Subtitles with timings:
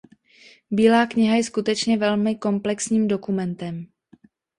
[0.71, 3.87] Bílá kniha je skutečně velmi komplexním dokumentem.